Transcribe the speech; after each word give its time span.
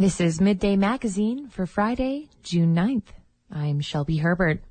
This 0.00 0.18
is 0.18 0.40
Midday 0.40 0.76
Magazine 0.76 1.48
for 1.48 1.66
Friday, 1.66 2.30
June 2.42 2.74
9th. 2.74 3.08
I'm 3.52 3.80
Shelby 3.80 4.16
Herbert. 4.16 4.62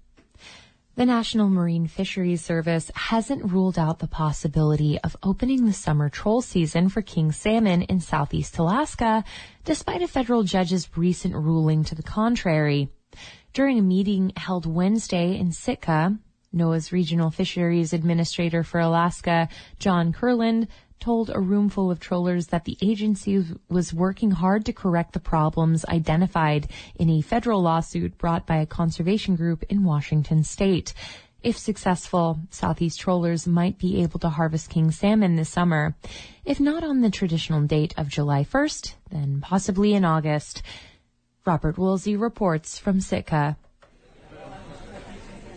The 0.95 1.05
National 1.05 1.49
Marine 1.49 1.85
Fisheries 1.85 2.43
Service 2.43 2.89
hasn't 2.95 3.51
ruled 3.51 3.77
out 3.77 3.99
the 3.99 4.07
possibility 4.07 4.99
of 5.03 5.15
opening 5.21 5.67
the 5.67 5.71
summer 5.71 6.09
troll 6.09 6.41
season 6.41 6.89
for 6.89 7.03
king 7.03 7.31
salmon 7.31 7.83
in 7.83 7.99
southeast 7.99 8.57
Alaska, 8.57 9.23
despite 9.65 10.01
a 10.01 10.07
federal 10.07 10.41
judge's 10.41 10.89
recent 10.97 11.35
ruling 11.35 11.83
to 11.83 11.93
the 11.93 12.01
contrary. 12.01 12.89
During 13.53 13.77
a 13.77 13.83
meeting 13.83 14.31
held 14.35 14.65
Wednesday 14.65 15.37
in 15.37 15.51
Sitka, 15.51 16.17
NOAA's 16.55 16.91
Regional 16.91 17.29
Fisheries 17.29 17.93
Administrator 17.93 18.63
for 18.63 18.79
Alaska, 18.79 19.47
Jon 19.77 20.11
Kurland, 20.11 20.69
told 20.99 21.29
a 21.29 21.39
room 21.39 21.69
full 21.69 21.89
of 21.89 21.99
trollers 21.99 22.47
that 22.47 22.65
the 22.65 22.77
agency 22.81 23.45
was 23.69 23.93
working 23.93 24.31
hard 24.31 24.65
to 24.65 24.73
correct 24.73 25.13
the 25.13 25.19
problems 25.19 25.85
identified 25.85 26.67
in 26.95 27.09
a 27.09 27.21
federal 27.21 27.61
lawsuit 27.61 28.17
brought 28.17 28.45
by 28.45 28.57
a 28.57 28.65
conservation 28.65 29.35
group 29.35 29.63
in 29.69 29.83
Washington 29.83 30.43
state. 30.43 30.93
If 31.41 31.57
successful, 31.57 32.39
Southeast 32.49 32.99
trollers 32.99 33.47
might 33.47 33.77
be 33.77 34.01
able 34.01 34.19
to 34.19 34.29
harvest 34.29 34.69
king 34.69 34.91
salmon 34.91 35.37
this 35.37 35.49
summer. 35.49 35.95
If 36.43 36.59
not 36.59 36.83
on 36.83 36.99
the 36.99 37.09
traditional 37.09 37.61
date 37.61 37.93
of 37.97 38.09
July 38.09 38.43
1st, 38.43 38.95
then 39.09 39.39
possibly 39.41 39.93
in 39.93 40.03
August. 40.03 40.61
Robert 41.45 41.77
Woolsey 41.77 42.17
reports 42.17 42.77
from 42.77 42.99
Sitka. 42.99 43.55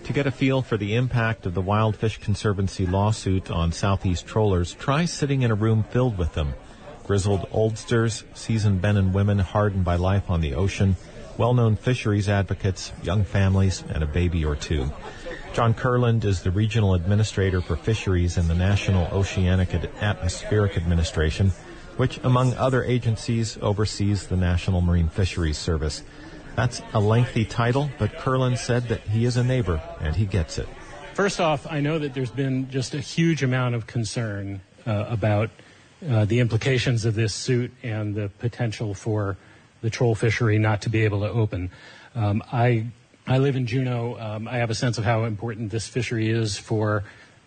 To 0.04 0.12
get 0.12 0.26
a 0.26 0.32
feel 0.32 0.62
for 0.62 0.76
the 0.76 0.96
impact 0.96 1.46
of 1.46 1.54
the 1.54 1.60
Wild 1.60 1.94
Fish 1.94 2.18
Conservancy 2.18 2.86
lawsuit 2.86 3.52
on 3.52 3.70
Southeast 3.70 4.26
trollers, 4.26 4.74
try 4.74 5.04
sitting 5.04 5.42
in 5.42 5.52
a 5.52 5.54
room 5.54 5.84
filled 5.90 6.18
with 6.18 6.34
them. 6.34 6.54
Grizzled 7.04 7.46
oldsters, 7.52 8.24
seasoned 8.34 8.82
men 8.82 8.96
and 8.96 9.14
women 9.14 9.38
hardened 9.38 9.84
by 9.84 9.94
life 9.94 10.28
on 10.28 10.40
the 10.40 10.54
ocean, 10.54 10.96
well-known 11.38 11.76
fisheries 11.76 12.28
advocates, 12.28 12.92
young 13.04 13.24
families, 13.24 13.84
and 13.90 14.02
a 14.02 14.06
baby 14.06 14.44
or 14.44 14.56
two. 14.56 14.90
Jon 15.52 15.72
Kurland 15.72 16.24
is 16.24 16.42
the 16.42 16.50
regional 16.50 16.94
administrator 16.94 17.60
for 17.60 17.76
fisheries 17.76 18.36
in 18.36 18.48
the 18.48 18.54
National 18.54 19.06
Oceanic 19.16 19.72
and 19.72 19.86
Atmospheric 20.00 20.76
Administration, 20.76 21.52
which, 21.96 22.18
among 22.24 22.54
other 22.54 22.82
agencies, 22.82 23.56
oversees 23.62 24.26
the 24.26 24.36
National 24.36 24.80
Marine 24.80 25.08
Fisheries 25.08 25.58
Service. 25.58 26.02
That's 26.54 26.82
a 26.92 27.00
lengthy 27.00 27.44
title, 27.44 27.90
but 27.98 28.12
Kurland 28.12 28.58
said 28.58 28.88
that 28.88 29.00
he 29.00 29.24
is 29.24 29.36
a 29.36 29.44
neighbor 29.44 29.80
and 30.00 30.14
he 30.14 30.26
gets 30.26 30.58
it. 30.58 30.68
First 31.14 31.40
off, 31.40 31.66
I 31.70 31.80
know 31.80 31.98
that 31.98 32.14
there's 32.14 32.30
been 32.30 32.70
just 32.70 32.94
a 32.94 33.00
huge 33.00 33.42
amount 33.42 33.74
of 33.74 33.86
concern 33.86 34.60
uh, 34.86 35.06
about 35.08 35.50
uh, 36.08 36.24
the 36.24 36.40
implications 36.40 37.04
of 37.04 37.14
this 37.14 37.34
suit 37.34 37.70
and 37.82 38.14
the 38.14 38.30
potential 38.38 38.94
for 38.94 39.36
the 39.82 39.90
troll 39.90 40.14
fishery 40.14 40.58
not 40.58 40.82
to 40.82 40.88
be 40.88 41.04
able 41.04 41.20
to 41.20 41.28
open. 41.28 41.70
Um, 42.14 42.42
I 42.52 42.86
I 43.26 43.38
live 43.38 43.56
in 43.56 43.66
Juneau. 43.66 44.18
Um, 44.18 44.48
I 44.48 44.56
have 44.56 44.70
a 44.70 44.74
sense 44.74 44.98
of 44.98 45.04
how 45.04 45.24
important 45.24 45.70
this 45.70 45.86
fishery 45.86 46.28
is 46.28 46.58
for 46.58 47.04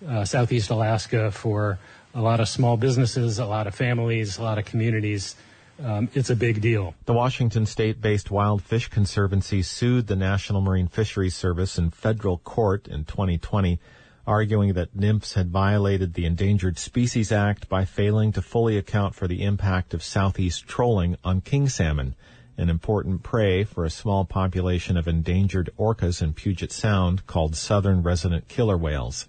uh, 0.08 0.24
Southeast 0.24 0.70
Alaska, 0.70 1.32
for 1.32 1.80
a 2.14 2.22
lot 2.22 2.40
of 2.40 2.48
small 2.48 2.78
businesses, 2.78 3.40
a 3.40 3.46
lot 3.46 3.68
of 3.68 3.76
families, 3.76 4.38
a 4.38 4.44
lot 4.44 4.58
of 4.58 4.66
communities 4.66 5.36
um, 5.84 6.10
it's 6.14 6.30
a 6.30 6.36
big 6.36 6.62
deal. 6.62 6.96
The 7.06 7.14
Washington 7.14 7.66
state 7.66 8.02
based 8.02 8.32
Wild 8.32 8.64
Fish 8.64 8.88
Conservancy 8.88 9.62
sued 9.62 10.08
the 10.08 10.16
National 10.16 10.62
Marine 10.62 10.88
Fisheries 10.88 11.36
Service 11.36 11.78
in 11.78 11.90
federal 11.90 12.38
court 12.38 12.88
in 12.88 13.04
2020, 13.04 13.80
arguing 14.26 14.74
that 14.74 14.96
NMFS 14.96 15.34
had 15.34 15.52
violated 15.52 16.14
the 16.14 16.26
Endangered 16.26 16.80
Species 16.80 17.32
Act 17.32 17.68
by 17.68 17.84
failing 17.84 18.32
to 18.32 18.42
fully 18.42 18.78
account 18.78 19.16
for 19.16 19.28
the 19.28 19.44
impact 19.44 19.94
of 19.94 20.02
southeast 20.02 20.66
trolling 20.66 21.18
on 21.24 21.42
king 21.42 21.68
salmon, 21.68 22.16
an 22.58 22.70
important 22.70 23.22
prey 23.22 23.64
for 23.64 23.84
a 23.84 23.90
small 23.90 24.24
population 24.24 24.96
of 24.96 25.08
endangered 25.08 25.70
orcas 25.78 26.22
in 26.22 26.34
Puget 26.34 26.72
Sound 26.72 27.28
called 27.28 27.56
southern 27.56 28.02
resident 28.02 28.48
killer 28.48 28.78
whales. 28.78 29.28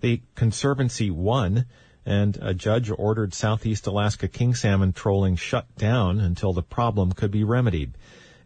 The 0.00 0.22
Conservancy 0.36 1.10
won 1.10 1.66
and 2.04 2.38
a 2.40 2.54
judge 2.54 2.90
ordered 2.90 3.34
Southeast 3.34 3.86
Alaska 3.86 4.28
king 4.28 4.54
salmon 4.54 4.92
trolling 4.92 5.36
shut 5.36 5.66
down 5.76 6.18
until 6.18 6.52
the 6.52 6.62
problem 6.62 7.12
could 7.12 7.30
be 7.30 7.44
remedied. 7.44 7.92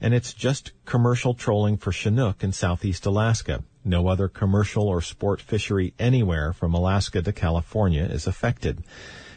And 0.01 0.13
it's 0.13 0.35
just 0.35 0.73
commercial 0.85 1.35
trolling 1.35 1.77
for 1.77 1.93
Chinook 1.93 2.45
in 2.45 2.53
Southeast 2.53 3.07
Alaska. 3.07 3.63
No 3.85 4.09
other 4.09 4.29
commercial 4.29 4.89
or 4.89 5.01
sport 5.01 5.41
fishery 5.41 5.95
anywhere 5.99 6.53
from 6.53 6.75
Alaska 6.75 7.23
to 7.23 7.33
California 7.33 8.05
is 8.05 8.27
affected. 8.27 8.83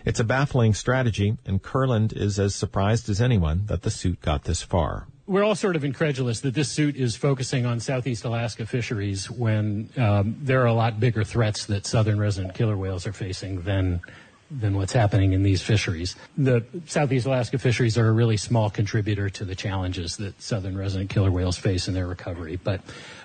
It's 0.06 0.20
a 0.20 0.24
baffling 0.24 0.74
strategy, 0.74 1.38
and 1.46 1.62
Kurland 1.62 2.14
is 2.14 2.40
as 2.40 2.56
surprised 2.56 3.10
as 3.10 3.22
anyone 3.22 3.66
that 3.66 3.82
the 3.82 3.92
suit 3.92 4.22
got 4.22 4.46
this 4.46 4.62
far 4.62 5.08
we're 5.28 5.44
all 5.44 5.56
sort 5.56 5.76
of 5.76 5.84
incredulous 5.84 6.40
that 6.40 6.54
this 6.54 6.72
suit 6.72 6.96
is 6.96 7.16
focusing 7.16 7.66
on 7.66 7.80
Southeast 7.82 8.24
Alaska 8.24 8.66
fisheries 8.66 9.30
when 9.30 9.90
um, 9.98 10.38
there 10.42 10.62
are 10.62 10.68
a 10.68 10.74
lot 10.74 11.00
bigger 11.00 11.24
threats 11.24 11.66
that 11.66 11.86
southern 11.86 12.18
resident 12.18 12.56
killer 12.56 12.78
whales 12.78 13.06
are 13.06 13.14
facing 13.14 13.62
than 13.62 14.02
than 14.50 14.78
what's 14.78 14.94
happening 14.94 15.34
in 15.34 15.44
these 15.44 15.62
fisheries. 15.62 16.16
The 16.38 16.64
Southeast 16.86 17.26
Alaska 17.26 17.58
fisheries 17.58 17.98
are 17.98 18.08
a 18.08 18.14
really 18.14 18.38
small 18.38 18.70
contributor 18.70 19.30
to 19.32 19.44
the 19.44 19.56
challenges 19.56 20.16
that 20.18 20.42
southern 20.42 20.78
resident 20.78 21.10
killer 21.10 21.30
whales 21.30 21.58
face 21.58 21.90
in 21.90 21.94
their 21.94 22.08
recovery. 22.08 22.56
But 22.56 22.80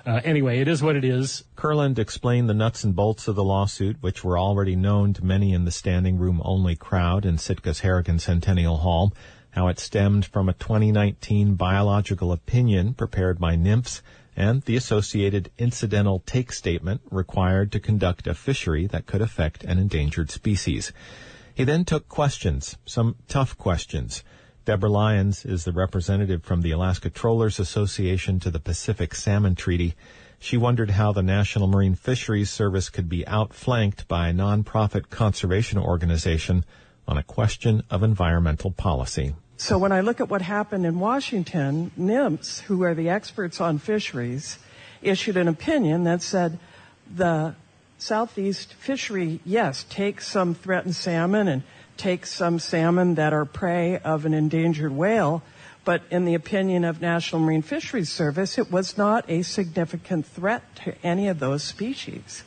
uh, 0.05 0.19
anyway, 0.25 0.59
it 0.59 0.67
is 0.67 0.83
what 0.83 0.97
it 0.97 1.05
is. 1.05 1.45
Kurland 1.55 1.97
explained 1.97 2.49
the 2.49 2.53
nuts 2.53 2.83
and 2.83 2.93
bolts 2.93 3.29
of 3.29 3.35
the 3.35 3.43
lawsuit, 3.43 3.95
which 4.01 4.21
were 4.25 4.37
already 4.37 4.75
known 4.75 5.13
to 5.13 5.23
many 5.23 5.53
in 5.53 5.63
the 5.63 5.71
standing 5.71 6.17
room 6.17 6.41
only 6.43 6.75
crowd 6.75 7.23
in 7.25 7.37
Sitka's 7.37 7.79
Harrigan 7.79 8.19
Centennial 8.19 8.79
Hall 8.79 9.13
how 9.53 9.67
it 9.67 9.79
stemmed 9.79 10.25
from 10.25 10.49
a 10.49 10.53
2019 10.53 11.53
biological 11.55 12.31
opinion 12.31 12.93
prepared 12.93 13.39
by 13.39 13.55
NMFS 13.55 14.01
and 14.35 14.63
the 14.63 14.75
associated 14.75 15.51
incidental 15.59 16.23
take 16.25 16.51
statement 16.51 17.01
required 17.11 17.71
to 17.71 17.79
conduct 17.79 18.25
a 18.25 18.33
fishery 18.33 18.87
that 18.87 19.05
could 19.05 19.21
affect 19.21 19.63
an 19.63 19.77
endangered 19.77 20.31
species. 20.31 20.91
He 21.53 21.63
then 21.63 21.85
took 21.85 22.09
questions, 22.09 22.77
some 22.85 23.15
tough 23.27 23.55
questions. 23.57 24.23
Deborah 24.65 24.89
Lyons 24.89 25.45
is 25.45 25.65
the 25.65 25.71
representative 25.71 26.43
from 26.43 26.61
the 26.61 26.71
Alaska 26.71 27.11
Trollers 27.11 27.59
Association 27.59 28.39
to 28.39 28.49
the 28.49 28.59
Pacific 28.59 29.13
Salmon 29.13 29.53
Treaty. 29.53 29.93
She 30.39 30.57
wondered 30.57 30.91
how 30.91 31.11
the 31.11 31.21
National 31.21 31.67
Marine 31.67 31.95
Fisheries 31.95 32.49
Service 32.49 32.89
could 32.89 33.07
be 33.07 33.27
outflanked 33.27 34.07
by 34.07 34.29
a 34.29 34.33
nonprofit 34.33 35.11
conservation 35.11 35.77
organization 35.77 36.65
on 37.07 37.17
a 37.17 37.23
question 37.23 37.83
of 37.91 38.01
environmental 38.01 38.71
policy. 38.71 39.35
So 39.63 39.77
when 39.77 39.93
I 39.93 40.01
look 40.01 40.19
at 40.19 40.27
what 40.27 40.41
happened 40.41 40.85
in 40.85 40.99
Washington, 40.99 41.91
NMFS, 41.97 42.59
who 42.63 42.83
are 42.83 42.93
the 42.93 43.07
experts 43.07 43.61
on 43.61 43.77
fisheries, 43.77 44.59
issued 45.01 45.37
an 45.37 45.47
opinion 45.47 46.03
that 46.03 46.21
said 46.21 46.59
the 47.09 47.55
southeast 47.97 48.73
fishery, 48.73 49.39
yes, 49.45 49.85
takes 49.85 50.27
some 50.27 50.53
threatened 50.53 50.97
salmon 50.97 51.47
and 51.47 51.63
takes 51.95 52.29
some 52.29 52.59
salmon 52.59 53.15
that 53.15 53.31
are 53.31 53.45
prey 53.45 53.99
of 53.99 54.25
an 54.25 54.33
endangered 54.33 54.91
whale, 54.91 55.41
but 55.85 56.01
in 56.11 56.25
the 56.25 56.33
opinion 56.33 56.83
of 56.83 56.99
National 56.99 57.41
Marine 57.41 57.61
Fisheries 57.61 58.11
Service, 58.11 58.57
it 58.57 58.69
was 58.69 58.97
not 58.97 59.23
a 59.29 59.43
significant 59.43 60.25
threat 60.25 60.75
to 60.83 60.93
any 61.05 61.29
of 61.29 61.39
those 61.39 61.63
species. 61.63 62.43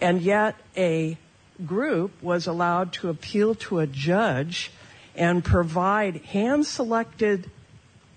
And 0.00 0.20
yet 0.20 0.56
a 0.76 1.16
group 1.64 2.20
was 2.20 2.48
allowed 2.48 2.92
to 2.94 3.08
appeal 3.08 3.54
to 3.54 3.78
a 3.78 3.86
judge 3.86 4.72
and 5.20 5.44
provide 5.44 6.16
hand 6.16 6.64
selected 6.64 7.50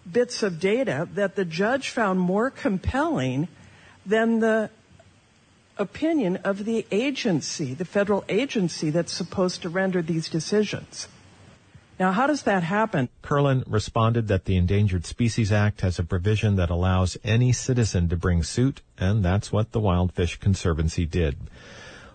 bits 0.09 0.41
of 0.41 0.59
data 0.59 1.07
that 1.13 1.35
the 1.35 1.43
judge 1.43 1.89
found 1.89 2.17
more 2.17 2.49
compelling 2.49 3.49
than 4.05 4.39
the 4.39 4.69
opinion 5.77 6.37
of 6.37 6.63
the 6.63 6.85
agency, 6.91 7.73
the 7.73 7.85
federal 7.85 8.23
agency 8.29 8.89
that's 8.89 9.11
supposed 9.11 9.61
to 9.61 9.69
render 9.69 10.01
these 10.01 10.29
decisions. 10.29 11.09
Now, 11.99 12.13
how 12.13 12.25
does 12.25 12.43
that 12.43 12.63
happen? 12.63 13.09
Kurland 13.21 13.63
responded 13.67 14.29
that 14.29 14.45
the 14.45 14.55
Endangered 14.55 15.05
Species 15.05 15.51
Act 15.51 15.81
has 15.81 15.99
a 15.99 16.03
provision 16.03 16.55
that 16.55 16.69
allows 16.69 17.17
any 17.23 17.51
citizen 17.51 18.07
to 18.09 18.15
bring 18.15 18.43
suit, 18.43 18.81
and 18.97 19.23
that's 19.23 19.51
what 19.51 19.73
the 19.73 19.79
Wild 19.79 20.13
Fish 20.13 20.39
Conservancy 20.39 21.05
did. 21.05 21.35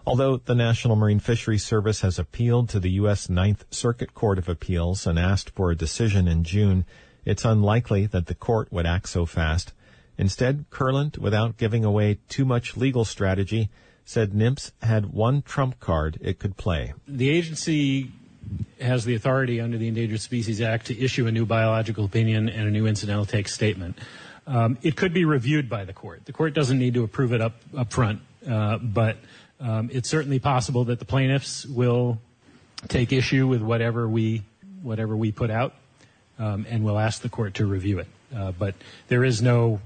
Although 0.09 0.39
the 0.39 0.55
National 0.55 0.97
Marine 0.97 1.21
Fisheries 1.21 1.63
Service 1.63 2.01
has 2.01 2.19
appealed 2.19 2.71
to 2.71 2.81
the 2.81 2.93
U.S. 2.93 3.29
Ninth 3.29 3.67
Circuit 3.71 4.15
Court 4.15 4.39
of 4.39 4.49
Appeals 4.49 5.07
and 5.07 5.19
asked 5.19 5.51
for 5.51 5.71
a 5.71 5.77
decision 5.77 6.27
in 6.27 6.45
June, 6.45 6.87
it's 7.27 7.45
unlikely 7.45 8.07
that 8.07 8.25
the 8.25 8.35
court 8.35 8.73
would 8.73 8.87
act 8.87 9.11
so 9.11 9.27
fast. 9.27 9.75
Instead, 10.17 10.65
Kurland, 10.71 11.19
without 11.19 11.59
giving 11.59 11.85
away 11.85 12.21
too 12.31 12.47
much 12.47 12.75
legal 12.75 13.05
strategy, 13.05 13.69
said 14.07 14.33
NMFS 14.33 14.71
had 14.81 15.13
one 15.13 15.43
trump 15.43 15.79
card 15.79 16.17
it 16.23 16.39
could 16.39 16.57
play. 16.57 16.95
The 17.07 17.29
agency 17.29 18.11
has 18.81 19.05
the 19.05 19.15
authority 19.15 19.61
under 19.61 19.77
the 19.77 19.89
Endangered 19.89 20.23
Species 20.23 20.63
Act 20.63 20.87
to 20.87 20.99
issue 20.99 21.27
a 21.27 21.31
new 21.31 21.45
biological 21.45 22.07
opinion 22.07 22.49
and 22.49 22.67
a 22.67 22.71
new 22.71 22.87
incidental 22.87 23.27
take 23.27 23.47
statement. 23.47 23.99
Um, 24.47 24.79
it 24.81 24.97
could 24.97 25.13
be 25.13 25.27
reviewed 25.27 25.69
by 25.69 25.85
the 25.85 25.93
court. 25.93 26.25
The 26.25 26.33
court 26.33 26.55
doesn't 26.55 26.79
need 26.79 26.95
to 26.95 27.05
approve 27.05 27.35
it 27.35 27.43
up, 27.43 27.57
up 27.77 27.93
front, 27.93 28.23
uh, 28.49 28.79
but 28.79 29.19
um, 29.61 29.91
it's 29.93 30.09
certainly 30.09 30.39
possible 30.39 30.85
that 30.85 30.99
the 30.99 31.05
plaintiffs 31.05 31.67
will 31.67 32.19
take 32.89 33.13
issue 33.13 33.47
with 33.47 33.63
whatever 33.63 34.09
we 34.09 34.43
whatever 34.83 35.17
we 35.17 35.33
put 35.33 35.51
out. 35.51 35.75
um, 36.39 36.67
and 36.69 36.85
we'll 36.85 36.99
ask 36.99 37.23
the 37.23 37.29
court 37.29 37.55
to 37.55 37.67
review 37.67 37.99
it. 37.99 38.07
Uh, 38.35 38.53
but 38.53 38.75
there 39.09 39.25
is 39.25 39.43
no 39.43 39.81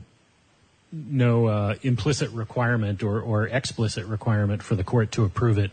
no 0.92 1.46
uh, 1.46 1.74
implicit 1.82 2.30
requirement 2.32 3.02
or, 3.02 3.18
or 3.18 3.46
explicit 3.48 4.04
requirement 4.04 4.62
for 4.62 4.74
the 4.74 4.84
court 4.84 5.10
to 5.12 5.24
approve 5.24 5.56
it 5.56 5.70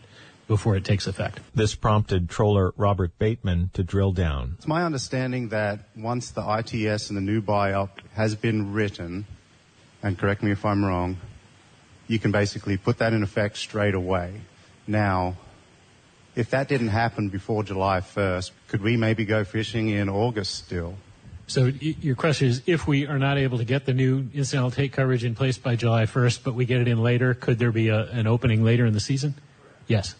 before 0.48 0.76
it 0.76 0.84
takes 0.84 1.06
effect. 1.06 1.40
This 1.54 1.74
prompted 1.74 2.30
Troller 2.30 2.72
Robert 2.78 3.18
Bateman 3.18 3.70
to 3.74 3.84
drill 3.84 4.12
down. 4.12 4.54
It's 4.56 4.66
my 4.66 4.82
understanding 4.82 5.50
that 5.50 5.80
once 5.94 6.30
the 6.30 6.40
ITS 6.40 7.10
and 7.10 7.18
the 7.18 7.20
new 7.20 7.42
BIOP 7.42 7.90
has 8.14 8.34
been 8.34 8.72
written, 8.72 9.26
and 10.02 10.18
correct 10.18 10.42
me 10.42 10.52
if 10.52 10.64
I'm 10.64 10.82
wrong, 10.84 11.18
you 12.10 12.18
can 12.18 12.32
basically 12.32 12.76
put 12.76 12.98
that 12.98 13.12
in 13.12 13.22
effect 13.22 13.56
straight 13.56 13.94
away. 13.94 14.32
Now, 14.88 15.36
if 16.34 16.50
that 16.50 16.66
didn't 16.66 16.88
happen 16.88 17.28
before 17.28 17.62
July 17.62 18.00
1st, 18.00 18.50
could 18.66 18.82
we 18.82 18.96
maybe 18.96 19.24
go 19.24 19.44
fishing 19.44 19.90
in 19.90 20.08
August 20.08 20.56
still? 20.56 20.96
So 21.46 21.66
your 21.66 22.16
question 22.16 22.48
is, 22.48 22.62
if 22.66 22.88
we 22.88 23.06
are 23.06 23.18
not 23.18 23.38
able 23.38 23.58
to 23.58 23.64
get 23.64 23.86
the 23.86 23.94
new 23.94 24.28
incidental 24.34 24.72
take 24.72 24.92
coverage 24.92 25.24
in 25.24 25.36
place 25.36 25.56
by 25.56 25.76
July 25.76 26.06
1st, 26.06 26.42
but 26.42 26.54
we 26.54 26.64
get 26.64 26.80
it 26.80 26.88
in 26.88 27.00
later, 27.00 27.32
could 27.32 27.60
there 27.60 27.70
be 27.70 27.88
a, 27.88 28.06
an 28.10 28.26
opening 28.26 28.64
later 28.64 28.86
in 28.86 28.92
the 28.92 29.00
season? 29.00 29.36
Yes. 29.86 30.16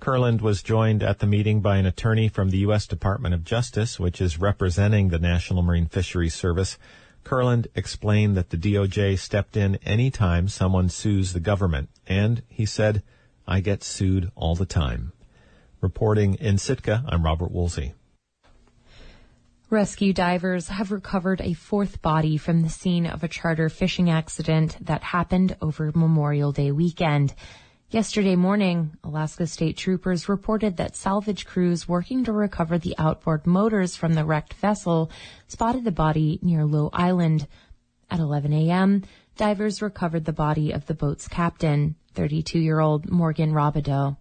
Kurland 0.00 0.42
was 0.42 0.62
joined 0.62 1.02
at 1.02 1.18
the 1.18 1.26
meeting 1.26 1.60
by 1.60 1.76
an 1.76 1.86
attorney 1.86 2.28
from 2.28 2.50
the 2.50 2.58
U.S. 2.58 2.86
Department 2.86 3.34
of 3.34 3.44
Justice, 3.44 3.98
which 3.98 4.20
is 4.20 4.38
representing 4.38 5.08
the 5.08 5.18
National 5.18 5.62
Marine 5.62 5.86
Fisheries 5.86 6.34
Service. 6.34 6.78
Kurland 7.24 7.66
explained 7.74 8.36
that 8.36 8.50
the 8.50 8.56
DOJ 8.56 9.18
stepped 9.18 9.56
in 9.56 9.76
any 9.84 10.10
time 10.10 10.48
someone 10.48 10.88
sues 10.88 11.32
the 11.32 11.40
government, 11.40 11.88
and 12.06 12.42
he 12.48 12.66
said, 12.66 13.02
I 13.46 13.60
get 13.60 13.82
sued 13.82 14.30
all 14.34 14.54
the 14.54 14.66
time. 14.66 15.12
Reporting 15.80 16.34
in 16.34 16.58
Sitka, 16.58 17.04
I'm 17.08 17.24
Robert 17.24 17.50
Woolsey. 17.50 17.94
Rescue 19.70 20.12
divers 20.12 20.68
have 20.68 20.92
recovered 20.92 21.40
a 21.40 21.54
fourth 21.54 22.02
body 22.02 22.36
from 22.36 22.60
the 22.60 22.68
scene 22.68 23.06
of 23.06 23.24
a 23.24 23.28
charter 23.28 23.70
fishing 23.70 24.10
accident 24.10 24.76
that 24.84 25.02
happened 25.02 25.56
over 25.62 25.90
Memorial 25.94 26.52
Day 26.52 26.70
weekend. 26.70 27.34
Yesterday 27.92 28.36
morning, 28.36 28.96
Alaska 29.04 29.46
State 29.46 29.76
Troopers 29.76 30.26
reported 30.26 30.78
that 30.78 30.96
salvage 30.96 31.44
crews 31.44 31.86
working 31.86 32.24
to 32.24 32.32
recover 32.32 32.78
the 32.78 32.94
outboard 32.96 33.46
motors 33.46 33.96
from 33.96 34.14
the 34.14 34.24
wrecked 34.24 34.54
vessel 34.54 35.10
spotted 35.46 35.84
the 35.84 35.92
body 35.92 36.38
near 36.40 36.64
Low 36.64 36.88
Island. 36.94 37.46
At 38.10 38.18
11 38.18 38.50
a.m., 38.54 39.02
divers 39.36 39.82
recovered 39.82 40.24
the 40.24 40.32
body 40.32 40.72
of 40.72 40.86
the 40.86 40.94
boat's 40.94 41.28
captain, 41.28 41.96
32-year-old 42.14 43.10
Morgan 43.10 43.52
Robideau. 43.52 44.16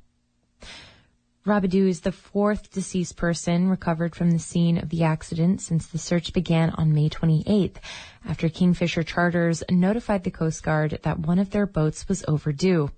Robideau 1.46 1.88
is 1.88 2.02
the 2.02 2.12
fourth 2.12 2.74
deceased 2.74 3.16
person 3.16 3.70
recovered 3.70 4.18
from 4.18 4.32
the 4.32 4.40
scene 4.40 4.80
of 4.80 4.90
the 4.90 5.04
accident 5.04 5.62
since 5.62 5.88
the 5.88 5.98
search 5.98 6.34
began 6.34 6.72
on 6.72 6.94
May 6.94 7.08
28th, 7.08 7.78
after 8.28 8.50
Kingfisher 8.50 9.04
Charters 9.04 9.64
notified 9.72 10.26
the 10.26 10.30
Coast 10.30 10.62
Guard 10.62 11.00
that 11.04 11.20
one 11.20 11.40
of 11.40 11.52
their 11.52 11.66
boats 11.66 12.10
was 12.10 12.26
overdue. 12.28 12.92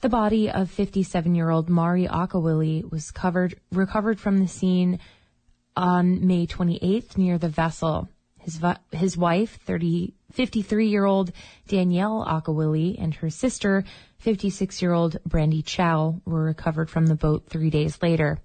The 0.00 0.08
body 0.08 0.48
of 0.48 0.70
57-year-old 0.70 1.68
Mari 1.68 2.06
Akawili 2.06 2.88
was 2.88 3.10
covered, 3.10 3.58
recovered 3.72 4.20
from 4.20 4.38
the 4.38 4.46
scene 4.46 5.00
on 5.74 6.24
May 6.24 6.46
28th 6.46 7.16
near 7.16 7.36
the 7.36 7.48
vessel. 7.48 8.08
His, 8.38 8.60
his 8.92 9.16
wife, 9.16 9.58
30, 9.64 10.14
53-year-old 10.32 11.32
Danielle 11.66 12.24
Akawili, 12.24 12.94
and 12.96 13.12
her 13.16 13.28
sister, 13.28 13.82
56-year-old 14.24 15.18
Brandy 15.26 15.62
Chow, 15.62 16.20
were 16.24 16.44
recovered 16.44 16.88
from 16.90 17.06
the 17.06 17.16
boat 17.16 17.46
three 17.48 17.68
days 17.68 17.98
later. 18.00 18.38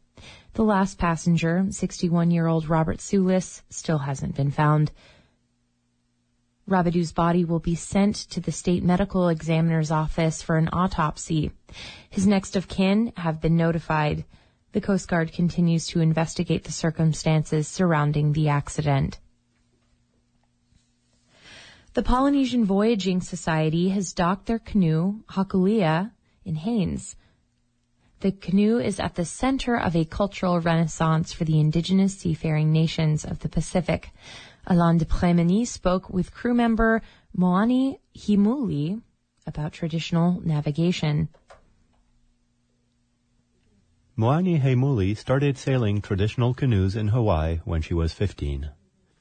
The 0.53 0.63
last 0.63 0.97
passenger, 0.97 1.65
61-year-old 1.67 2.67
Robert 2.67 2.97
Sulis, 2.97 3.61
still 3.69 4.00
hasn't 4.00 4.35
been 4.35 4.50
found. 4.50 4.91
Robideau's 6.68 7.12
body 7.12 7.44
will 7.44 7.60
be 7.60 7.75
sent 7.75 8.15
to 8.15 8.39
the 8.39 8.51
state 8.51 8.83
medical 8.83 9.27
examiner's 9.27 9.92
office 9.92 10.42
for 10.42 10.57
an 10.57 10.69
autopsy. 10.71 11.51
His 12.10 12.25
next 12.25 12.56
of 12.56 12.68
kin 12.68 13.12
have 13.18 13.42
been 13.42 13.57
notified. 13.57 14.24
The 14.71 14.81
Coast 14.81 15.07
Guard 15.07 15.33
continues 15.33 15.88
to 15.88 16.00
investigate 16.00 16.63
the 16.63 16.71
circumstances 16.71 17.68
surrounding 17.68 18.31
the 18.31 18.50
accident. 18.50 19.19
The 21.94 22.01
Polynesian 22.01 22.65
Voyaging 22.65 23.21
Society 23.21 23.89
has 23.89 24.13
docked 24.13 24.48
their 24.48 24.57
canoe, 24.57 25.19
Hokulea, 25.30 26.12
in 26.44 26.56
Haines. 26.56 27.15
The 28.21 28.31
canoe 28.31 28.80
is 28.80 29.00
at 29.00 29.15
the 29.15 29.25
center 29.25 29.77
of 29.77 29.95
a 29.95 30.06
cultural 30.06 30.60
renaissance 30.60 31.33
for 31.33 31.44
the 31.44 31.60
indigenous 31.60 32.18
seafaring 32.18 32.71
nations 32.71 33.25
of 33.25 33.39
the 33.39 33.50
Pacific. 33.50 34.12
Alain 34.65 34.98
de 34.98 35.06
Prémeny 35.06 35.68
spoke 35.68 36.10
with 36.10 36.33
crew 36.33 36.54
member 36.54 37.01
Moani 37.38 38.00
Heimuli 38.15 39.01
about 39.45 39.74
traditional 39.74 40.42
navigation. 40.45 41.27
Moani 44.18 44.62
Heimuli 44.62 45.18
started 45.18 45.57
sailing 45.57 46.01
traditional 46.01 46.54
canoes 46.54 46.95
in 46.95 47.10
Hawaii 47.10 47.60
when 47.65 47.81
she 47.81 47.94
was 47.94 48.13
15. 48.13 48.69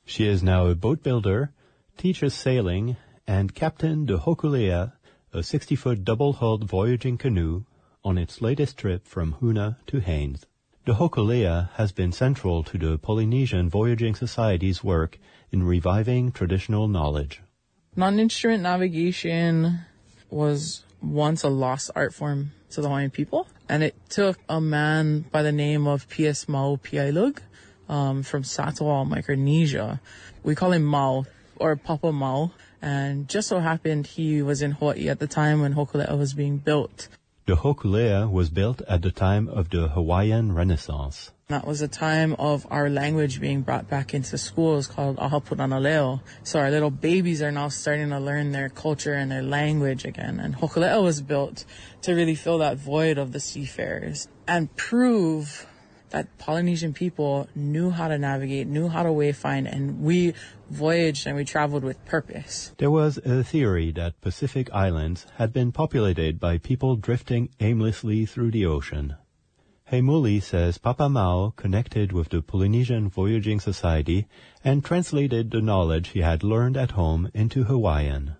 She 0.05 0.27
is 0.27 0.43
now 0.43 0.67
a 0.67 0.75
boat 0.75 1.03
builder, 1.03 1.53
teaches 1.97 2.35
sailing, 2.35 2.97
and 3.27 3.55
captain 3.55 4.05
de 4.05 4.19
Hokulea, 4.19 4.93
a 5.33 5.39
60-foot 5.39 6.05
double-hulled 6.05 6.69
voyaging 6.69 7.17
canoe, 7.17 7.65
on 8.05 8.19
its 8.19 8.43
latest 8.43 8.77
trip 8.77 9.07
from 9.07 9.37
Hoonah 9.41 9.79
to 9.87 10.01
Haines. 10.01 10.45
The 10.85 10.95
Hokulea 10.95 11.71
has 11.75 11.93
been 11.93 12.11
central 12.11 12.65
to 12.65 12.77
the 12.77 12.99
Polynesian 12.99 13.71
Voyaging 13.71 14.17
Society's 14.17 14.83
work 14.83 15.17
in 15.53 15.63
reviving 15.63 16.33
traditional 16.33 16.89
knowledge. 16.89 17.41
Non-instrument 17.95 18.65
navigation 18.65 19.79
was 20.29 20.83
once 21.01 21.45
a 21.45 21.49
lost 21.49 21.93
art 21.95 22.13
form 22.13 22.51
to 22.71 22.81
the 22.81 22.89
Hawaiian 22.89 23.11
people, 23.11 23.47
and 23.69 23.85
it 23.85 23.95
took 24.09 24.41
a 24.49 24.61
man 24.61 25.25
by 25.31 25.45
the 25.45 25.53
name 25.53 25.87
of 25.87 26.09
P.S. 26.09 26.49
Mau 26.49 26.75
Piailug 26.75 27.39
um, 27.89 28.25
from 28.25 28.43
Satawal, 28.43 29.09
Micronesia. 29.09 30.01
We 30.43 30.57
call 30.57 30.73
him 30.73 30.83
Mau, 30.83 31.27
or 31.61 31.77
Papa 31.77 32.11
Mau, 32.11 32.51
and 32.81 33.29
just 33.29 33.47
so 33.47 33.61
happened 33.61 34.09
he 34.09 34.43
was 34.43 34.63
in 34.63 34.73
Hawaii 34.73 35.09
at 35.09 35.21
the 35.21 35.29
time 35.29 35.61
when 35.61 35.75
Hokulea 35.75 36.19
was 36.19 36.35
being 36.35 36.59
built. 36.59 37.07
The 37.45 37.57
Hokulea 37.57 38.31
was 38.31 38.51
built 38.51 38.83
at 38.83 39.03
the 39.03 39.11
time 39.11 39.49
of 39.49 39.69
the 39.71 39.89
Hawaiian 39.89 40.55
Renaissance. 40.55 41.33
That 41.49 41.67
was 41.67 41.83
a 41.83 41.89
time 41.89 42.35
of 42.39 42.65
our 42.71 42.89
language 42.89 43.41
being 43.41 43.63
brought 43.63 43.91
back 43.91 44.15
into 44.15 44.39
schools 44.39 44.87
called 44.87 45.19
Aha 45.19 45.41
Punana 45.41 45.83
Leo. 45.83 46.23
So 46.45 46.61
our 46.61 46.71
little 46.71 46.93
babies 46.93 47.43
are 47.43 47.51
now 47.51 47.69
starting 47.69 48.11
to 48.11 48.21
learn 48.21 48.53
their 48.53 48.69
culture 48.69 49.15
and 49.15 49.29
their 49.29 49.43
language 49.43 50.05
again. 50.05 50.39
And 50.39 50.55
Hokulea 50.55 51.03
was 51.03 51.21
built 51.21 51.65
to 52.03 52.15
really 52.15 52.37
fill 52.37 52.59
that 52.59 52.77
void 52.77 53.19
of 53.19 53.33
the 53.33 53.41
seafarers 53.41 54.29
and 54.47 54.75
prove 54.77 55.67
that 56.13 56.39
Polynesian 56.39 56.93
people 56.93 57.49
knew 57.55 57.91
how 57.91 58.09
to 58.09 58.19
navigate, 58.19 58.67
knew 58.67 58.89
how 58.89 59.03
to 59.03 59.09
wayfind, 59.09 59.71
and 59.71 60.01
we 60.03 60.35
voyaged 60.71 61.27
and 61.27 61.37
we 61.37 61.45
traveled 61.45 61.83
with 61.83 62.05
purpose. 62.05 62.73
There 62.79 62.91
was 62.91 63.19
a 63.19 63.43
theory 63.43 63.93
that 63.93 64.21
Pacific 64.21 64.73
islands 64.73 65.27
had 65.37 65.53
been 65.53 65.73
populated 65.73 66.39
by 66.39 66.59
people 66.59 66.97
drifting 66.97 67.49
aimlessly 67.61 68.27
through 68.27 68.53
the 68.53 68.67
ocean. 68.67 69.17
Heimuli 69.91 70.43
says 70.43 70.79
Papa 70.79 71.09
Mau 71.09 71.51
connected 71.51 72.13
with 72.13 72.31
the 72.31 72.41
Polynesian 72.41 73.11
Voyaging 73.11 73.61
Society 73.61 74.27
and 74.65 74.85
translated 74.85 75.51
the 75.51 75.61
knowledge 75.61 76.09
he 76.09 76.21
had 76.21 76.43
learned 76.43 76.77
at 76.77 76.93
home 76.93 77.31
into 77.35 77.65
Hawaiian. 77.65 78.37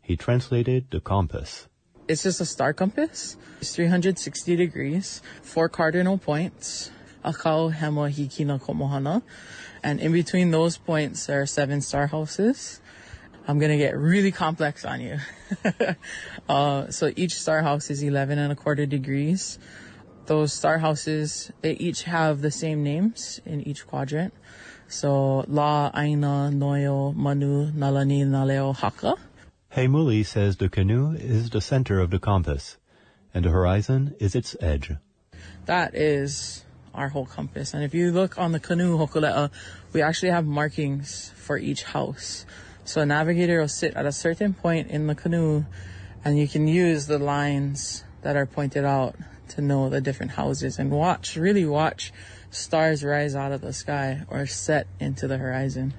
He 0.00 0.16
translated 0.16 0.86
the 0.90 1.00
compass. 1.00 1.68
It's 2.08 2.24
just 2.24 2.40
a 2.40 2.44
star 2.44 2.72
compass. 2.72 3.36
It's 3.60 3.76
360 3.76 4.56
degrees, 4.56 5.22
four 5.42 5.68
cardinal 5.68 6.18
points, 6.18 6.90
Akau, 7.24 7.72
Hikina, 7.72 8.60
Komohana. 8.60 9.22
And 9.82 10.00
in 10.00 10.12
between 10.12 10.50
those 10.50 10.76
points 10.76 11.26
there 11.26 11.40
are 11.42 11.46
seven 11.46 11.80
star 11.80 12.06
houses. 12.06 12.80
I'm 13.48 13.58
gonna 13.58 13.78
get 13.78 13.96
really 13.96 14.32
complex 14.32 14.84
on 14.84 15.00
you. 15.00 15.18
uh, 16.48 16.90
so 16.90 17.10
each 17.16 17.34
star 17.34 17.62
house 17.62 17.90
is 17.90 18.02
11 18.02 18.38
and 18.38 18.52
a 18.52 18.56
quarter 18.56 18.86
degrees. 18.86 19.58
Those 20.26 20.52
star 20.52 20.78
houses, 20.78 21.50
they 21.60 21.72
each 21.72 22.04
have 22.04 22.40
the 22.40 22.50
same 22.50 22.84
names 22.84 23.40
in 23.44 23.66
each 23.66 23.86
quadrant. 23.86 24.34
So 24.86 25.44
La, 25.48 25.90
Aina, 25.94 26.50
Noio, 26.52 27.14
Manu, 27.14 27.72
Nalani, 27.72 28.24
Naleo, 28.26 28.74
Haka. 28.76 29.16
Heimuli 29.74 30.26
says 30.26 30.56
the 30.56 30.68
canoe 30.68 31.12
is 31.12 31.50
the 31.50 31.60
center 31.60 32.00
of 32.00 32.10
the 32.10 32.18
compass, 32.18 32.76
and 33.32 33.44
the 33.44 33.50
horizon 33.50 34.16
is 34.18 34.34
its 34.34 34.56
edge. 34.60 34.92
That 35.66 35.94
is 35.94 36.64
our 36.94 37.08
whole 37.08 37.26
compass. 37.26 37.74
And 37.74 37.84
if 37.84 37.94
you 37.94 38.12
look 38.12 38.38
on 38.38 38.52
the 38.52 38.60
canoe 38.60 38.98
Hokulea, 38.98 39.50
we 39.92 40.02
actually 40.02 40.30
have 40.30 40.46
markings 40.46 41.32
for 41.36 41.56
each 41.56 41.84
house. 41.84 42.44
So 42.84 43.00
a 43.00 43.06
navigator 43.06 43.60
will 43.60 43.68
sit 43.68 43.94
at 43.94 44.06
a 44.06 44.12
certain 44.12 44.54
point 44.54 44.90
in 44.90 45.06
the 45.06 45.14
canoe 45.14 45.64
and 46.24 46.38
you 46.38 46.48
can 46.48 46.66
use 46.66 47.06
the 47.06 47.18
lines 47.18 48.04
that 48.22 48.36
are 48.36 48.46
pointed 48.46 48.84
out 48.84 49.14
to 49.50 49.60
know 49.60 49.88
the 49.88 50.00
different 50.00 50.32
houses 50.32 50.78
and 50.78 50.90
watch, 50.90 51.36
really 51.36 51.64
watch 51.64 52.12
stars 52.50 53.04
rise 53.04 53.34
out 53.34 53.52
of 53.52 53.60
the 53.60 53.72
sky 53.72 54.22
or 54.28 54.46
set 54.46 54.86
into 54.98 55.26
the 55.26 55.38
horizon. 55.38 55.94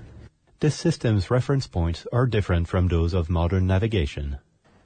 This 0.59 0.75
system's 0.75 1.31
reference 1.31 1.65
points 1.65 2.05
are 2.13 2.27
different 2.27 2.67
from 2.67 2.87
those 2.87 3.13
of 3.13 3.29
modern 3.29 3.67
navigation. 3.67 4.37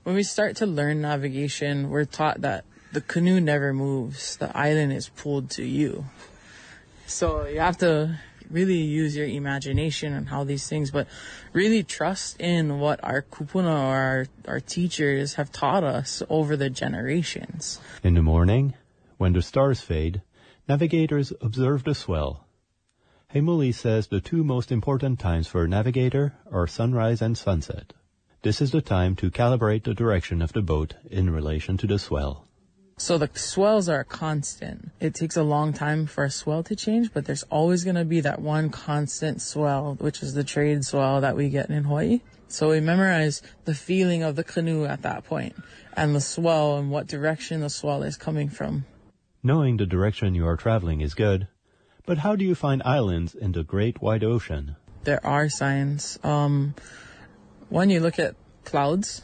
When 0.03 0.15
we 0.15 0.23
start 0.23 0.55
to 0.57 0.65
learn 0.65 1.01
navigation, 1.01 1.89
we're 1.89 2.05
taught 2.05 2.41
that 2.41 2.63
the 2.95 3.01
canoe 3.01 3.41
never 3.41 3.73
moves. 3.73 4.37
The 4.37 4.55
island 4.57 4.93
is 4.93 5.09
pulled 5.09 5.49
to 5.51 5.65
you. 5.65 6.05
So 7.07 7.45
you 7.45 7.59
have 7.59 7.77
to 7.79 8.17
really 8.49 8.79
use 8.79 9.17
your 9.17 9.27
imagination 9.27 10.13
and 10.13 10.29
how 10.29 10.45
these 10.45 10.69
things, 10.69 10.91
but 10.91 11.07
really 11.51 11.83
trust 11.83 12.39
in 12.39 12.79
what 12.79 13.03
our 13.03 13.21
kupuna 13.21 13.67
or 13.67 13.95
our, 13.95 14.27
our 14.47 14.59
teachers 14.61 15.33
have 15.33 15.51
taught 15.51 15.83
us 15.83 16.23
over 16.29 16.55
the 16.55 16.69
generations. 16.69 17.81
In 18.01 18.13
the 18.13 18.21
morning, 18.21 18.75
when 19.17 19.33
the 19.33 19.41
stars 19.41 19.81
fade, 19.81 20.21
navigators 20.69 21.33
observe 21.41 21.83
the 21.83 21.95
swell. 21.95 22.47
Heimuli 23.33 23.73
says 23.73 24.07
the 24.07 24.21
two 24.21 24.45
most 24.45 24.71
important 24.71 25.19
times 25.19 25.47
for 25.47 25.65
a 25.65 25.67
navigator 25.67 26.33
are 26.49 26.65
sunrise 26.65 27.21
and 27.21 27.37
sunset. 27.37 27.91
This 28.41 28.61
is 28.61 28.71
the 28.71 28.81
time 28.81 29.17
to 29.17 29.31
calibrate 29.31 29.83
the 29.83 29.93
direction 29.93 30.41
of 30.41 30.53
the 30.53 30.61
boat 30.61 30.93
in 31.11 31.29
relation 31.29 31.75
to 31.77 31.87
the 31.87 31.99
swell. 31.99 32.44
So 32.97 33.17
the 33.17 33.29
swells 33.33 33.89
are 33.89 34.05
constant. 34.05 34.91
It 35.01 35.13
takes 35.13 35.35
a 35.35 35.43
long 35.43 35.73
time 35.73 36.05
for 36.05 36.23
a 36.23 36.31
swell 36.31 36.63
to 36.63 36.75
change, 36.77 37.11
but 37.13 37.25
there's 37.25 37.43
always 37.43 37.83
going 37.83 37.97
to 37.97 38.05
be 38.05 38.21
that 38.21 38.41
one 38.41 38.69
constant 38.69 39.41
swell, 39.41 39.95
which 39.99 40.23
is 40.23 40.33
the 40.33 40.45
trade 40.45 40.85
swell 40.85 41.19
that 41.19 41.35
we 41.35 41.49
get 41.49 41.69
in 41.69 41.83
Hawaii. 41.83 42.21
So 42.47 42.69
we 42.69 42.79
memorize 42.79 43.41
the 43.65 43.75
feeling 43.75 44.23
of 44.23 44.37
the 44.37 44.45
canoe 44.45 44.85
at 44.85 45.01
that 45.01 45.25
point 45.25 45.55
and 45.93 46.15
the 46.15 46.21
swell 46.21 46.77
and 46.77 46.89
what 46.89 47.07
direction 47.07 47.59
the 47.59 47.69
swell 47.69 48.01
is 48.01 48.15
coming 48.15 48.49
from. 48.49 48.85
Knowing 49.43 49.75
the 49.75 49.85
direction 49.85 50.33
you 50.33 50.47
are 50.47 50.55
traveling 50.55 51.01
is 51.01 51.13
good, 51.13 51.47
but 52.05 52.19
how 52.19 52.35
do 52.35 52.45
you 52.45 52.55
find 52.55 52.81
islands 52.85 53.35
in 53.35 53.51
the 53.51 53.63
great 53.63 54.01
wide 54.01 54.23
ocean? 54.23 54.77
There 55.03 55.23
are 55.25 55.49
signs. 55.49 56.17
Um, 56.23 56.75
when 57.69 57.89
you 57.89 57.99
look 57.99 58.19
at 58.19 58.35
clouds, 58.63 59.21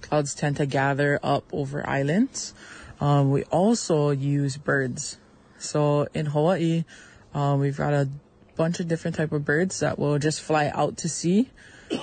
clouds 0.00 0.34
tend 0.34 0.56
to 0.56 0.66
gather 0.66 1.20
up 1.22 1.44
over 1.52 1.88
islands. 1.88 2.54
Um, 3.04 3.30
we 3.30 3.42
also 3.44 4.12
use 4.12 4.56
birds. 4.56 5.18
So 5.58 6.08
in 6.14 6.24
Hawaii, 6.24 6.84
uh, 7.34 7.54
we've 7.60 7.76
got 7.76 7.92
a 7.92 8.08
bunch 8.56 8.80
of 8.80 8.88
different 8.88 9.14
type 9.14 9.30
of 9.32 9.44
birds 9.44 9.80
that 9.80 9.98
will 9.98 10.18
just 10.18 10.40
fly 10.40 10.72
out 10.74 10.96
to 10.98 11.08
sea 11.10 11.50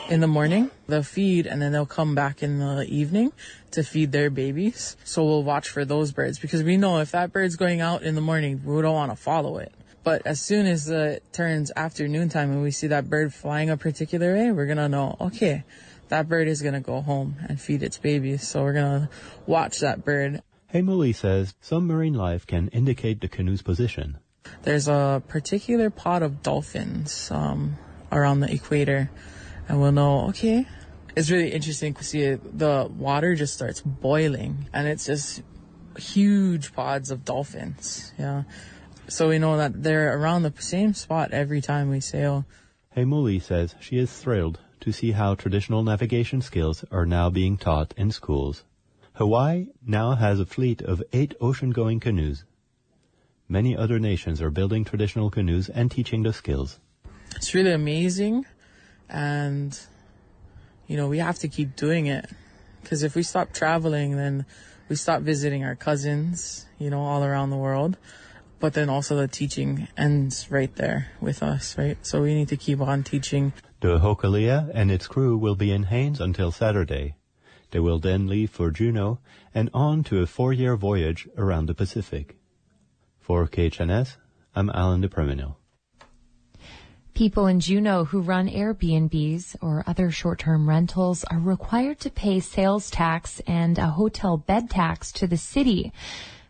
in 0.09 0.19
the 0.19 0.27
morning. 0.27 0.69
They'll 0.85 1.01
feed 1.01 1.47
and 1.47 1.59
then 1.59 1.71
they'll 1.71 1.87
come 1.87 2.13
back 2.13 2.43
in 2.43 2.59
the 2.59 2.85
evening 2.87 3.33
to 3.71 3.81
feed 3.81 4.11
their 4.11 4.29
babies. 4.29 4.95
So 5.03 5.25
we'll 5.25 5.41
watch 5.41 5.69
for 5.69 5.85
those 5.85 6.11
birds 6.11 6.37
because 6.37 6.61
we 6.61 6.77
know 6.77 6.99
if 6.99 7.09
that 7.13 7.33
bird's 7.33 7.55
going 7.55 7.81
out 7.81 8.03
in 8.03 8.13
the 8.13 8.21
morning, 8.21 8.61
we 8.63 8.79
don't 8.83 8.93
want 8.93 9.11
to 9.11 9.17
follow 9.17 9.57
it. 9.57 9.73
But 10.03 10.27
as 10.27 10.39
soon 10.39 10.67
as 10.67 10.87
it 10.87 11.23
turns 11.33 11.71
afternoon 11.75 12.29
time 12.29 12.51
and 12.51 12.61
we 12.61 12.69
see 12.69 12.87
that 12.87 13.09
bird 13.09 13.33
flying 13.33 13.71
a 13.71 13.77
particular 13.77 14.35
way, 14.35 14.51
we're 14.51 14.67
gonna 14.67 14.87
know, 14.87 15.17
okay, 15.19 15.63
that 16.09 16.29
bird 16.29 16.47
is 16.47 16.61
gonna 16.61 16.79
go 16.79 17.01
home 17.01 17.37
and 17.49 17.59
feed 17.59 17.81
its 17.81 17.97
babies. 17.97 18.47
So 18.47 18.61
we're 18.61 18.73
gonna 18.73 19.09
watch 19.47 19.79
that 19.79 20.05
bird. 20.05 20.43
Heimuli 20.73 21.13
says 21.13 21.53
some 21.59 21.87
marine 21.87 22.13
life 22.13 22.47
can 22.47 22.69
indicate 22.69 23.19
the 23.19 23.27
canoe's 23.27 23.61
position. 23.61 24.17
There's 24.63 24.87
a 24.87 25.21
particular 25.27 25.89
pod 25.89 26.23
of 26.23 26.41
dolphins 26.41 27.29
um, 27.31 27.77
around 28.11 28.39
the 28.39 28.51
equator, 28.51 29.11
and 29.67 29.81
we'll 29.81 29.91
know, 29.91 30.27
okay, 30.29 30.65
it's 31.15 31.29
really 31.29 31.51
interesting 31.51 31.93
to 31.95 32.03
see 32.03 32.21
it. 32.21 32.57
The 32.57 32.89
water 32.89 33.35
just 33.35 33.53
starts 33.53 33.81
boiling, 33.81 34.69
and 34.73 34.87
it's 34.87 35.05
just 35.05 35.43
huge 35.97 36.73
pods 36.73 37.11
of 37.11 37.25
dolphins. 37.25 38.13
Yeah. 38.17 38.43
So 39.09 39.27
we 39.27 39.39
know 39.39 39.57
that 39.57 39.83
they're 39.83 40.17
around 40.17 40.43
the 40.43 40.53
same 40.59 40.93
spot 40.93 41.31
every 41.31 41.59
time 41.59 41.89
we 41.89 41.99
sail. 41.99 42.45
Heimuli 42.95 43.41
says 43.41 43.75
she 43.81 43.97
is 43.97 44.11
thrilled 44.11 44.59
to 44.79 44.93
see 44.93 45.11
how 45.11 45.35
traditional 45.35 45.83
navigation 45.83 46.41
skills 46.41 46.85
are 46.91 47.05
now 47.05 47.29
being 47.29 47.57
taught 47.57 47.93
in 47.97 48.11
schools. 48.11 48.63
Hawaii 49.21 49.67
now 49.85 50.15
has 50.15 50.39
a 50.39 50.47
fleet 50.47 50.81
of 50.81 51.03
eight 51.13 51.35
ocean-going 51.39 51.99
canoes. 51.99 52.43
Many 53.47 53.77
other 53.77 53.99
nations 53.99 54.41
are 54.41 54.49
building 54.49 54.83
traditional 54.83 55.29
canoes 55.29 55.69
and 55.69 55.91
teaching 55.91 56.23
the 56.23 56.33
skills. 56.33 56.79
It's 57.35 57.53
really 57.53 57.71
amazing, 57.71 58.47
and 59.07 59.79
you 60.87 60.97
know 60.97 61.07
we 61.07 61.19
have 61.19 61.37
to 61.37 61.47
keep 61.47 61.75
doing 61.75 62.07
it 62.07 62.25
because 62.81 63.03
if 63.03 63.13
we 63.13 63.21
stop 63.21 63.53
traveling, 63.53 64.17
then 64.17 64.47
we 64.89 64.95
stop 64.95 65.21
visiting 65.21 65.63
our 65.63 65.75
cousins, 65.75 66.65
you 66.79 66.89
know, 66.89 67.01
all 67.01 67.23
around 67.23 67.51
the 67.51 67.57
world. 67.57 67.97
But 68.59 68.73
then 68.73 68.89
also 68.89 69.15
the 69.15 69.27
teaching 69.27 69.87
ends 69.95 70.49
right 70.49 70.75
there 70.75 71.11
with 71.21 71.43
us, 71.43 71.77
right? 71.77 72.03
So 72.03 72.23
we 72.23 72.33
need 72.33 72.47
to 72.47 72.57
keep 72.57 72.81
on 72.81 73.03
teaching. 73.03 73.53
The 73.81 73.99
Hokulea 73.99 74.71
and 74.73 74.89
its 74.89 75.05
crew 75.05 75.37
will 75.37 75.55
be 75.55 75.71
in 75.71 75.83
Haines 75.83 76.19
until 76.19 76.51
Saturday. 76.51 77.13
They 77.71 77.79
will 77.79 77.99
then 77.99 78.27
leave 78.27 78.49
for 78.49 78.69
Juneau 78.69 79.19
and 79.53 79.69
on 79.73 80.03
to 80.05 80.21
a 80.21 80.27
four-year 80.27 80.75
voyage 80.75 81.27
around 81.37 81.65
the 81.65 81.73
Pacific. 81.73 82.37
For 83.19 83.47
KHNS, 83.47 84.17
I'm 84.55 84.69
Alan 84.69 85.01
DePrimino. 85.01 85.55
People 87.13 87.47
in 87.47 87.59
Juneau 87.59 88.05
who 88.05 88.21
run 88.21 88.49
Airbnbs 88.49 89.55
or 89.61 89.83
other 89.85 90.11
short-term 90.11 90.67
rentals 90.67 91.23
are 91.25 91.39
required 91.39 91.99
to 92.01 92.09
pay 92.09 92.39
sales 92.39 92.89
tax 92.89 93.41
and 93.47 93.77
a 93.77 93.87
hotel 93.87 94.37
bed 94.37 94.69
tax 94.69 95.11
to 95.13 95.27
the 95.27 95.37
city. 95.37 95.93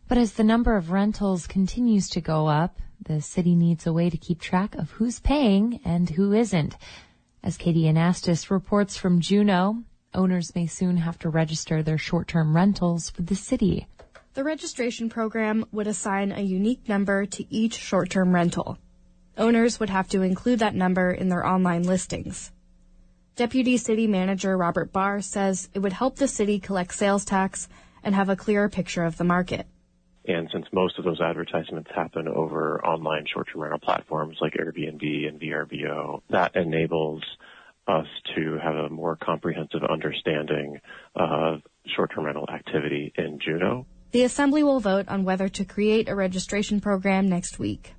But 0.07 0.17
as 0.17 0.33
the 0.33 0.43
number 0.43 0.75
of 0.75 0.91
rentals 0.91 1.47
continues 1.47 2.09
to 2.09 2.21
go 2.21 2.47
up, 2.47 2.79
the 3.03 3.21
city 3.21 3.55
needs 3.55 3.85
a 3.87 3.93
way 3.93 4.09
to 4.09 4.17
keep 4.17 4.39
track 4.39 4.75
of 4.75 4.91
who's 4.91 5.19
paying 5.19 5.79
and 5.83 6.09
who 6.09 6.33
isn't. 6.33 6.77
As 7.43 7.57
Katie 7.57 7.83
Anastas 7.83 8.49
reports 8.49 8.97
from 8.97 9.19
Juneau, 9.19 9.83
owners 10.13 10.55
may 10.55 10.67
soon 10.67 10.97
have 10.97 11.17
to 11.19 11.29
register 11.29 11.81
their 11.81 11.97
short-term 11.97 12.55
rentals 12.55 13.11
with 13.17 13.27
the 13.27 13.35
city. 13.35 13.87
The 14.33 14.43
registration 14.43 15.09
program 15.09 15.65
would 15.71 15.87
assign 15.87 16.31
a 16.31 16.41
unique 16.41 16.87
number 16.87 17.25
to 17.25 17.45
each 17.53 17.75
short-term 17.75 18.33
rental. 18.33 18.77
Owners 19.37 19.79
would 19.79 19.89
have 19.89 20.07
to 20.09 20.21
include 20.21 20.59
that 20.59 20.75
number 20.75 21.11
in 21.11 21.29
their 21.29 21.45
online 21.45 21.83
listings. 21.83 22.51
Deputy 23.35 23.77
City 23.77 24.07
Manager 24.07 24.57
Robert 24.57 24.91
Barr 24.91 25.21
says 25.21 25.69
it 25.73 25.79
would 25.79 25.93
help 25.93 26.17
the 26.17 26.27
city 26.27 26.59
collect 26.59 26.93
sales 26.93 27.25
tax 27.25 27.67
and 28.03 28.13
have 28.13 28.29
a 28.29 28.35
clearer 28.35 28.69
picture 28.69 29.03
of 29.03 29.17
the 29.17 29.23
market. 29.23 29.67
And 30.27 30.49
since 30.53 30.67
most 30.71 30.99
of 30.99 31.05
those 31.05 31.19
advertisements 31.19 31.89
happen 31.95 32.27
over 32.27 32.83
online 32.85 33.25
short-term 33.25 33.61
rental 33.61 33.79
platforms 33.79 34.37
like 34.39 34.53
Airbnb 34.53 35.27
and 35.27 35.41
VRBO, 35.41 36.21
that 36.29 36.55
enables 36.55 37.23
us 37.87 38.07
to 38.35 38.57
have 38.63 38.75
a 38.75 38.89
more 38.89 39.15
comprehensive 39.15 39.81
understanding 39.89 40.79
of 41.15 41.61
short-term 41.95 42.25
rental 42.25 42.47
activity 42.49 43.11
in 43.17 43.39
Juneau. 43.39 43.85
The 44.11 44.23
Assembly 44.23 44.63
will 44.63 44.79
vote 44.79 45.07
on 45.07 45.23
whether 45.23 45.49
to 45.49 45.65
create 45.65 46.09
a 46.09 46.15
registration 46.15 46.81
program 46.81 47.27
next 47.27 47.59
week. 47.59 47.93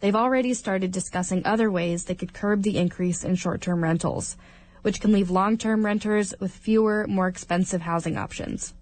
They've 0.00 0.16
already 0.16 0.54
started 0.54 0.92
discussing 0.92 1.42
other 1.44 1.70
ways 1.70 2.04
they 2.04 2.14
could 2.14 2.32
curb 2.32 2.62
the 2.62 2.78
increase 2.78 3.24
in 3.24 3.34
short-term 3.34 3.82
rentals, 3.82 4.36
which 4.82 5.00
can 5.00 5.12
leave 5.12 5.30
long-term 5.30 5.84
renters 5.84 6.34
with 6.40 6.52
fewer, 6.52 7.06
more 7.06 7.28
expensive 7.28 7.82
housing 7.82 8.16
options. 8.16 8.74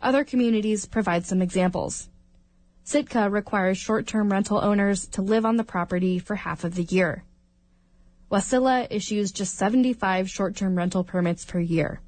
Other 0.00 0.24
communities 0.24 0.86
provide 0.86 1.26
some 1.26 1.42
examples. 1.42 2.08
Sitka 2.84 3.30
requires 3.30 3.78
short-term 3.78 4.32
rental 4.32 4.58
owners 4.62 5.06
to 5.08 5.22
live 5.22 5.44
on 5.44 5.56
the 5.56 5.64
property 5.64 6.18
for 6.18 6.36
half 6.36 6.64
of 6.64 6.74
the 6.74 6.84
year. 6.84 7.24
Wasilla 8.32 8.86
issues 8.90 9.30
just 9.30 9.56
75 9.56 10.30
short-term 10.30 10.74
rental 10.74 11.04
permits 11.04 11.44
per 11.44 11.60
year, 11.60 12.00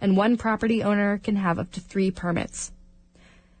and 0.00 0.16
one 0.16 0.38
property 0.38 0.82
owner 0.82 1.18
can 1.18 1.36
have 1.36 1.58
up 1.58 1.70
to 1.72 1.80
three 1.80 2.10
permits. 2.10 2.72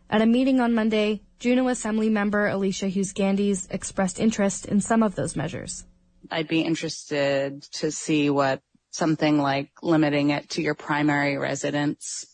At 0.08 0.22
a 0.22 0.26
meeting 0.26 0.58
on 0.58 0.72
Monday, 0.72 1.20
Juneau 1.38 1.68
Assembly 1.68 2.08
member 2.08 2.46
Alicia 2.46 2.88
Hughes-Skandijs 2.88 3.70
expressed 3.70 4.18
interest 4.18 4.64
in 4.64 4.80
some 4.80 5.02
of 5.02 5.16
those 5.16 5.36
measures. 5.36 5.84
I'd 6.30 6.48
be 6.48 6.62
interested 6.62 7.62
to 7.72 7.92
see 7.92 8.30
what 8.30 8.62
something 8.90 9.38
like 9.38 9.70
limiting 9.82 10.30
it 10.30 10.48
to 10.50 10.62
your 10.62 10.74
primary 10.74 11.36
residence, 11.36 12.24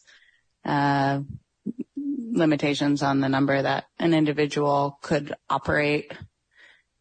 uh, 0.65 1.19
limitations 1.97 3.03
on 3.03 3.21
the 3.21 3.29
number 3.29 3.61
that 3.61 3.87
an 3.99 4.15
individual 4.15 4.99
could 5.03 5.35
operate 5.51 6.13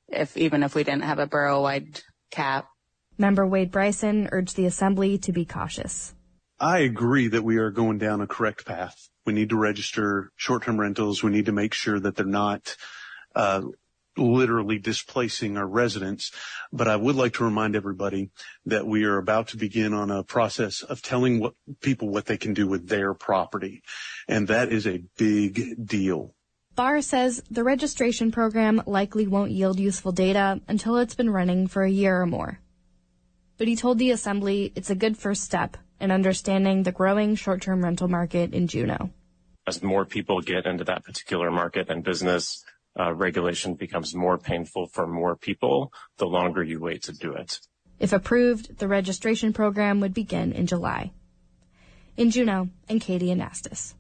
if 0.08 0.36
even 0.38 0.64
if 0.64 0.74
we 0.74 0.84
didn't 0.84 1.04
have 1.04 1.20
a 1.20 1.28
borough-wide 1.28 2.02
cap. 2.34 2.68
Member 3.18 3.46
Wade 3.46 3.72
Bryson 3.72 4.28
urged 4.32 4.56
the 4.56 4.66
assembly 4.66 5.18
to 5.20 5.32
be 5.32 5.46
cautious. 5.46 6.16
I 6.60 6.80
agree 6.80 7.28
that 7.28 7.44
we 7.44 7.58
are 7.58 7.72
going 7.72 8.00
down 8.00 8.22
a 8.22 8.28
correct 8.28 8.66
path. 8.66 9.10
We 9.26 9.34
need 9.34 9.50
to 9.50 9.58
register 9.58 10.32
short-term 10.36 10.80
rentals. 10.80 11.24
We 11.24 11.32
need 11.32 11.46
to 11.46 11.52
make 11.52 11.74
sure 11.74 12.00
that 12.00 12.16
they're 12.16 12.26
not 12.26 12.76
uh, 13.36 13.62
literally 14.18 14.80
displacing 14.80 15.58
our 15.58 15.68
residents. 15.68 16.32
But 16.72 16.88
I 16.88 16.96
would 16.96 17.16
like 17.16 17.34
to 17.34 17.44
remind 17.44 17.76
everybody 17.76 18.32
that 18.66 18.88
we 18.88 19.04
are 19.06 19.18
about 19.18 19.50
to 19.50 19.58
begin 19.58 19.94
on 19.94 20.10
a 20.10 20.24
process 20.24 20.82
of 20.82 21.02
telling 21.02 21.40
what 21.40 21.54
people 21.82 22.10
what 22.10 22.26
they 22.26 22.38
can 22.38 22.54
do 22.54 22.68
with 22.68 22.88
their 22.88 23.14
property. 23.14 23.84
And 24.28 24.48
that 24.48 24.72
is 24.72 24.88
a 24.88 25.04
big 25.18 25.86
deal. 25.86 26.34
Barr 26.76 27.04
says 27.04 27.44
the 27.52 27.64
registration 27.64 28.32
program 28.32 28.82
likely 28.88 29.28
won't 29.28 29.52
yield 29.52 29.80
useful 29.80 30.12
data 30.12 30.60
until 30.68 30.98
it's 30.98 31.14
been 31.14 31.30
running 31.30 31.68
for 31.68 31.84
a 31.84 31.92
year 31.92 32.20
or 32.20 32.26
more. 32.26 32.60
But 33.58 33.68
he 33.68 33.76
told 33.76 34.00
the 34.00 34.10
assembly 34.10 34.74
it's 34.76 34.90
a 34.90 34.96
good 34.96 35.16
first 35.16 35.44
step 35.44 35.78
in 36.00 36.10
understanding 36.10 36.82
the 36.82 36.92
growing 36.92 37.36
short-term 37.36 37.84
rental 37.84 38.08
market 38.08 38.56
in 38.56 38.66
Juneau. 38.66 39.12
As 39.68 39.84
more 39.84 40.04
people 40.04 40.42
get 40.42 40.66
into 40.66 40.84
that 40.86 41.04
particular 41.04 41.52
market 41.52 41.90
and 41.90 42.04
business, 42.04 42.66
uh, 43.00 43.14
regulation 43.14 43.76
becomes 43.76 44.16
more 44.16 44.40
painful 44.40 44.88
for 44.88 45.06
more 45.06 45.36
people 45.36 45.94
the 46.18 46.26
longer 46.26 46.64
you 46.64 46.80
wait 46.80 47.04
to 47.04 47.14
do 47.14 47.34
it. 47.34 47.60
If 48.00 48.14
approved, 48.14 48.80
the 48.80 48.88
registration 48.88 49.54
program 49.54 50.00
would 50.00 50.14
begin 50.16 50.52
in 50.52 50.66
July. 50.66 51.12
In 52.18 52.32
Juneau, 52.32 52.70
and 52.90 53.00
Katie 53.00 53.28
Anastas. 53.28 53.94